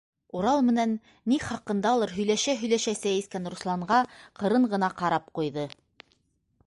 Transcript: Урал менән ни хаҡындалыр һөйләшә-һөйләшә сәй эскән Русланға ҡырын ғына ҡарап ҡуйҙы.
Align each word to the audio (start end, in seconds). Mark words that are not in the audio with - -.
Урал 0.37 0.61
менән 0.67 0.93
ни 1.31 1.37
хаҡындалыр 1.43 2.13
һөйләшә-һөйләшә 2.15 2.95
сәй 3.03 3.21
эскән 3.25 3.53
Русланға 3.55 4.01
ҡырын 4.41 4.67
ғына 4.73 4.91
ҡарап 5.03 5.33
ҡуйҙы. 5.39 5.69